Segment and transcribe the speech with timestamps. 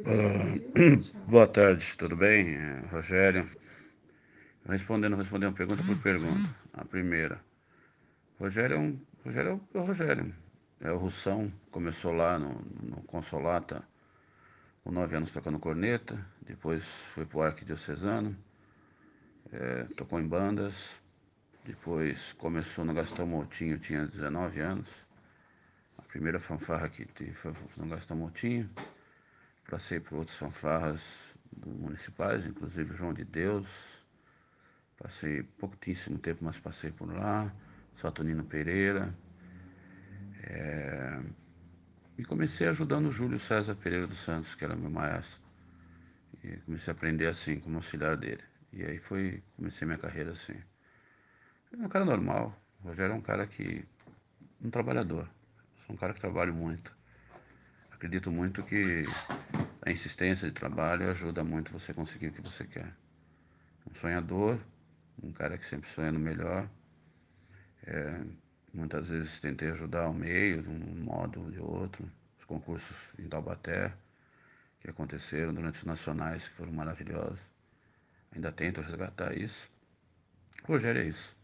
[0.00, 0.58] Uh,
[1.30, 2.56] boa tarde, tudo bem?
[2.56, 3.48] É, Rogério.
[4.68, 6.50] Respondendo, respondendo pergunta por pergunta.
[6.72, 7.40] A primeira.
[8.38, 8.98] Rogério é um.
[9.24, 10.34] Rogério é o Rogério.
[10.80, 13.84] É o Russão, começou lá no, no Consolata,
[14.82, 18.36] com nove anos tocando corneta, depois foi pro Arquidiocesano,
[19.52, 21.00] é, tocou em bandas,
[21.64, 25.06] depois começou no Gastão Moutinho, tinha 19 anos.
[25.96, 28.68] A primeira fanfarra que tive foi no Gastão Moutinho.
[29.68, 31.34] Passei por outras fanfarras
[31.66, 34.04] municipais, inclusive João de Deus.
[34.98, 37.52] Passei pouquíssimo tempo, mas passei por lá.
[37.96, 39.14] Saturnino Pereira.
[40.42, 41.20] É...
[42.16, 45.42] E comecei ajudando o Júlio César Pereira dos Santos, que era meu maestro.
[46.44, 48.42] E comecei a aprender assim, como auxiliar dele.
[48.72, 50.56] E aí foi, comecei minha carreira assim.
[51.72, 52.56] É um cara normal.
[52.82, 53.84] O Rogério é um cara que.
[54.62, 55.28] um trabalhador.
[55.86, 56.96] Sou um cara que trabalha muito.
[57.90, 59.04] Acredito muito que
[59.84, 62.90] a insistência de trabalho ajuda muito você conseguir o que você quer.
[63.88, 64.58] Um sonhador,
[65.22, 66.66] um cara que sempre sonha no melhor.
[67.86, 68.24] É,
[68.72, 72.10] muitas vezes tentei ajudar ao meio, de um modo ou de outro.
[72.38, 73.92] Os concursos em Taubaté
[74.80, 77.40] que aconteceram durante os nacionais, que foram maravilhosos.
[78.32, 79.70] Ainda tento resgatar isso.
[80.64, 81.36] Rogério é isso.